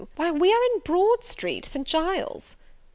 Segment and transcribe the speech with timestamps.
[0.15, 1.85] Why we are in Broad Street, St.
[1.85, 2.55] Giles's!"